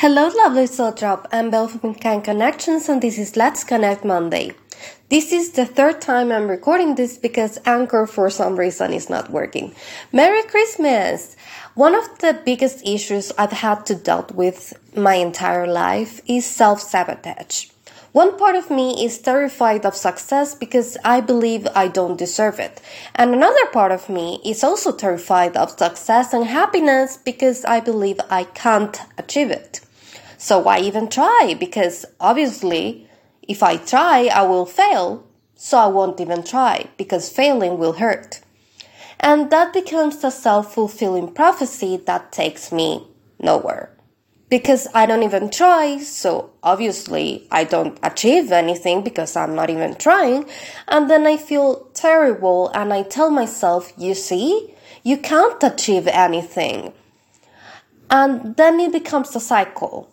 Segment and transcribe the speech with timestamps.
[0.00, 1.28] Hello, lovely soul drop.
[1.30, 4.54] I'm Belle from Kind Connections, and this is Let's Connect Monday.
[5.10, 9.28] This is the third time I'm recording this because Anchor, for some reason, is not
[9.28, 9.74] working.
[10.10, 11.36] Merry Christmas!
[11.74, 16.80] One of the biggest issues I've had to deal with my entire life is self
[16.80, 17.66] sabotage.
[18.12, 22.80] One part of me is terrified of success because I believe I don't deserve it.
[23.14, 28.18] And another part of me is also terrified of success and happiness because I believe
[28.30, 29.82] I can't achieve it.
[30.40, 31.54] So why even try?
[31.60, 33.06] Because obviously,
[33.42, 35.26] if I try, I will fail.
[35.54, 38.40] So I won't even try because failing will hurt.
[39.20, 43.06] And that becomes a self fulfilling prophecy that takes me
[43.38, 43.94] nowhere
[44.48, 45.98] because I don't even try.
[45.98, 50.46] So obviously I don't achieve anything because I'm not even trying.
[50.88, 56.94] And then I feel terrible and I tell myself, you see, you can't achieve anything.
[58.08, 60.10] And then it becomes a cycle.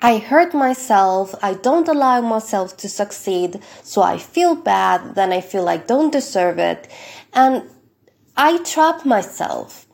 [0.00, 5.40] I hurt myself, I don't allow myself to succeed, so I feel bad, then I
[5.40, 6.88] feel I don't deserve it,
[7.32, 7.62] and
[8.36, 9.86] I trap myself.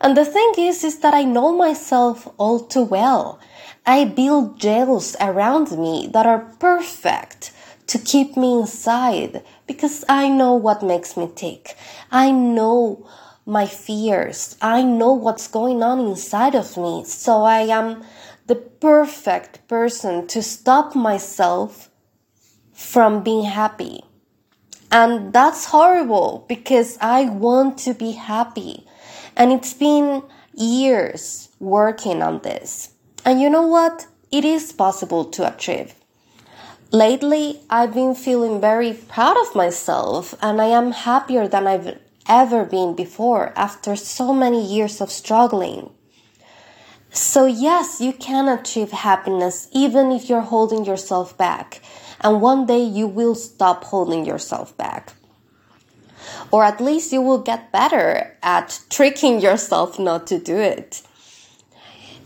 [0.00, 3.38] And the thing is, is that I know myself all too well.
[3.86, 7.52] I build jails around me that are perfect
[7.86, 11.76] to keep me inside because I know what makes me tick.
[12.10, 13.06] I know
[13.44, 14.56] my fears.
[14.60, 17.04] I know what's going on inside of me.
[17.04, 18.02] So I am
[18.46, 21.90] the perfect person to stop myself
[22.72, 24.02] from being happy.
[24.90, 28.86] And that's horrible because I want to be happy.
[29.36, 30.22] And it's been
[30.54, 32.90] years working on this.
[33.24, 34.06] And you know what?
[34.30, 35.94] It is possible to achieve.
[36.90, 41.98] Lately, I've been feeling very proud of myself and I am happier than I've
[42.28, 45.90] ever been before after so many years of struggling.
[47.12, 51.82] So yes, you can achieve happiness even if you're holding yourself back.
[52.20, 55.12] And one day you will stop holding yourself back
[56.52, 61.02] or at least you will get better at tricking yourself not to do it.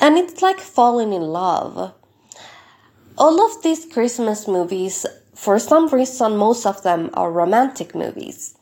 [0.00, 1.92] And it's like falling in love.
[3.16, 8.56] All of these Christmas movies, for some reason, most of them are romantic movies.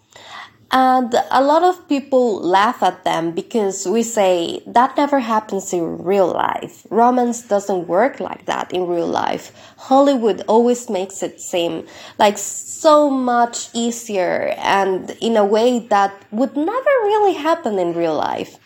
[0.74, 6.02] And a lot of people laugh at them because we say that never happens in
[6.02, 6.86] real life.
[6.88, 9.52] Romance doesn't work like that in real life.
[9.76, 11.86] Hollywood always makes it seem
[12.18, 18.16] like so much easier and in a way that would never really happen in real
[18.16, 18.56] life.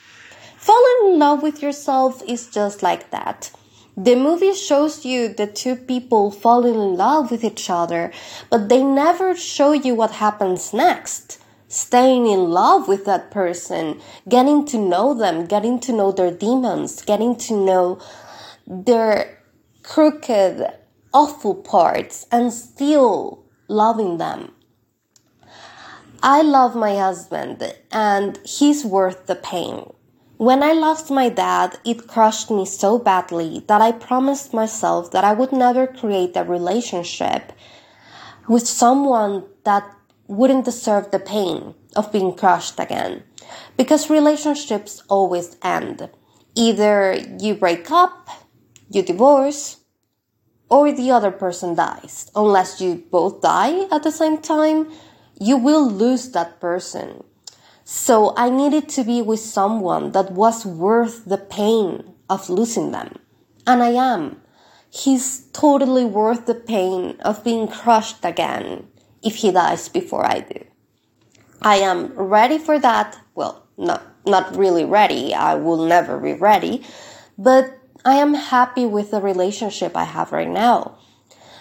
[0.56, 3.50] Falling in love with yourself is just like that.
[3.96, 8.12] The movie shows you the two people falling in love with each other,
[8.48, 14.64] but they never show you what happens next staying in love with that person, getting
[14.66, 18.00] to know them, getting to know their demons, getting to know
[18.66, 19.42] their
[19.82, 20.66] crooked,
[21.12, 24.52] awful parts, and still loving them.
[26.22, 27.62] I love my husband,
[27.92, 29.92] and he's worth the pain.
[30.38, 35.24] When I lost my dad, it crushed me so badly that I promised myself that
[35.24, 37.52] I would never create a relationship
[38.46, 39.95] with someone that
[40.28, 43.22] wouldn't deserve the pain of being crushed again.
[43.76, 46.08] Because relationships always end.
[46.54, 48.28] Either you break up,
[48.90, 49.78] you divorce,
[50.68, 52.30] or the other person dies.
[52.34, 54.90] Unless you both die at the same time,
[55.38, 57.22] you will lose that person.
[57.84, 63.20] So I needed to be with someone that was worth the pain of losing them.
[63.66, 64.40] And I am.
[64.90, 68.88] He's totally worth the pain of being crushed again
[69.26, 70.64] if he dies before I do.
[71.60, 73.18] I am ready for that.
[73.34, 75.34] Well, not, not really ready.
[75.34, 76.84] I will never be ready,
[77.36, 80.98] but I am happy with the relationship I have right now.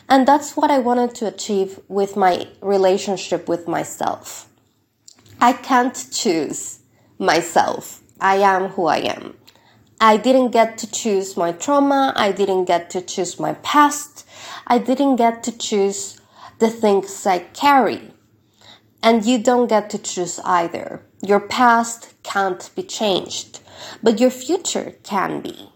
[0.07, 4.47] And that's what I wanted to achieve with my relationship with myself.
[5.41, 6.79] I can't choose
[7.17, 8.03] myself.
[8.21, 9.35] I am who I am.
[9.99, 12.13] I didn't get to choose my trauma.
[12.15, 14.27] I didn't get to choose my past.
[14.67, 16.19] I didn't get to choose
[16.59, 18.11] the things I carry.
[19.03, 21.05] And you don't get to choose either.
[21.21, 23.59] Your past can't be changed,
[24.01, 25.69] but your future can be.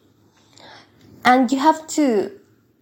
[1.23, 2.31] And you have to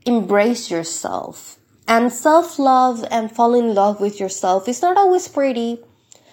[0.05, 1.57] embrace yourself.
[1.87, 5.79] And self love and fall in love with yourself is not always pretty.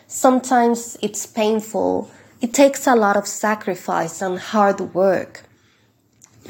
[0.06, 2.11] Sometimes it's painful.
[2.40, 5.44] It takes a lot of sacrifice and hard work.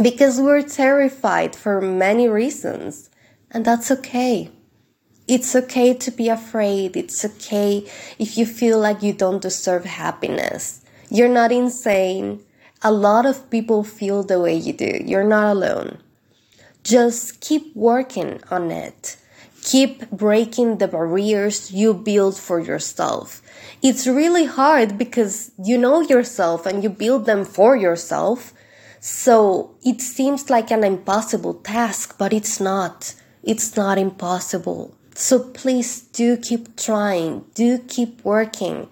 [0.02, 3.10] Because we're terrified for many reasons.
[3.50, 4.50] And that's okay.
[5.26, 6.96] It's okay to be afraid.
[6.96, 7.88] It's okay
[8.18, 10.84] if you feel like you don't deserve happiness.
[11.08, 12.44] You're not insane.
[12.82, 15.00] A lot of people feel the way you do.
[15.02, 15.98] You're not alone.
[16.82, 19.16] Just keep working on it.
[19.62, 23.40] Keep breaking the barriers you build for yourself.
[23.80, 28.52] It's really hard because you know yourself and you build them for yourself.
[29.00, 33.14] So it seems like an impossible task, but it's not.
[33.42, 34.94] It's not impossible.
[35.14, 38.88] So please do keep trying, do keep working.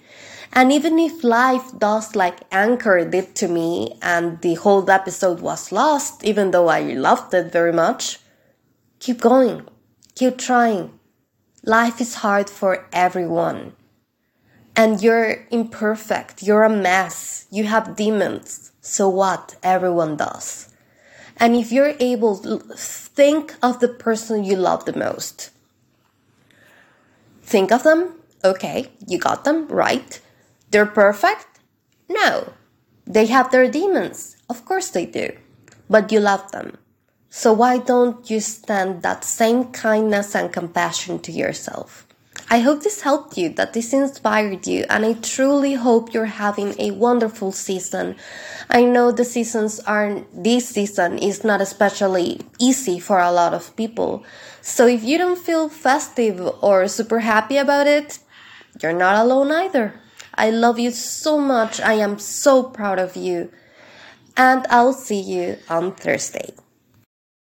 [0.52, 5.72] And even if life does like Anchor did to me and the whole episode was
[5.72, 8.19] lost, even though I loved it very much,
[9.00, 9.66] keep going.
[10.14, 10.98] Keep trying.
[11.64, 13.72] Life is hard for everyone.
[14.76, 16.42] And you're imperfect.
[16.42, 17.46] You're a mess.
[17.50, 18.72] You have demons.
[18.80, 19.56] So what?
[19.62, 20.69] Everyone does.
[21.38, 25.50] And if you're able to think of the person you love the most,
[27.52, 28.16] think of them.
[28.43, 30.20] Okay, you got them, right?
[30.70, 31.60] They're perfect?
[32.08, 32.54] No.
[33.06, 34.37] They have their demons.
[34.49, 35.37] Of course they do.
[35.88, 36.78] But you love them.
[37.28, 42.06] So why don't you stand that same kindness and compassion to yourself?
[42.52, 46.78] I hope this helped you, that this inspired you, and I truly hope you're having
[46.78, 48.14] a wonderful season.
[48.69, 53.75] I know the seasons are, this season is not especially easy for a lot of
[53.75, 54.22] people.
[54.60, 58.19] So if you don't feel festive or super happy about it,
[58.82, 59.98] you're not alone either.
[60.34, 61.81] I love you so much.
[61.81, 63.50] I am so proud of you.
[64.37, 66.52] And I'll see you on Thursday.